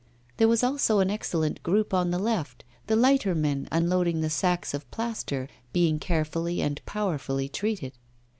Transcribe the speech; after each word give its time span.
There 0.37 0.47
was 0.47 0.63
also 0.63 0.97
an 0.97 1.11
excellent 1.11 1.61
group 1.61 1.93
on 1.93 2.09
the 2.09 2.17
left, 2.17 2.63
the 2.87 2.95
lightermen 2.95 3.67
unloading 3.71 4.21
the 4.21 4.31
sacks 4.31 4.73
of 4.73 4.89
plaster 4.89 5.47
being 5.73 5.99
carefully 5.99 6.59
and 6.59 6.83
powerfully 6.87 7.47
treated. 7.47 7.93